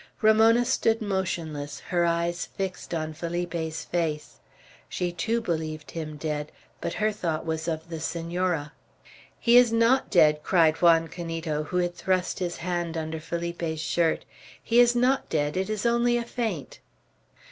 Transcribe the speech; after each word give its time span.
Ramona 0.19 0.65
stood 0.65 0.99
motionless, 0.99 1.79
her 1.79 2.05
eyes 2.07 2.47
fixed 2.47 2.91
on 2.91 3.13
Felipe's 3.13 3.83
face. 3.85 4.39
She, 4.89 5.11
too, 5.11 5.41
believed 5.41 5.91
him 5.91 6.17
dead; 6.17 6.51
but 6.81 6.93
her 6.93 7.11
thought 7.11 7.45
was 7.45 7.67
of 7.67 7.87
the 7.89 7.99
Senora. 7.99 8.73
"He 9.39 9.57
is 9.57 9.71
not 9.71 10.09
dead," 10.09 10.41
cried 10.41 10.81
Juan 10.81 11.07
Canito, 11.07 11.65
who 11.67 11.77
had 11.77 11.93
thrust 11.93 12.39
his 12.39 12.57
hand 12.57 12.97
under 12.97 13.19
Felipe's 13.19 13.79
shirt. 13.79 14.25
"He 14.63 14.79
is 14.79 14.95
not 14.95 15.29
dead. 15.29 15.55
It 15.55 15.69
is 15.69 15.85
only 15.85 16.17
a 16.17 16.23
faint." 16.25 16.79